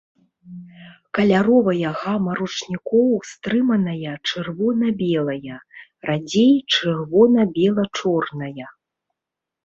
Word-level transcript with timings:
Каляровая 1.15 1.89
гама 2.03 2.31
ручнікоў 2.39 3.11
стрыманая 3.31 4.13
чырвона-белая, 4.29 5.57
радзей 6.11 6.53
чырвона-бела-чорная. 6.77 8.67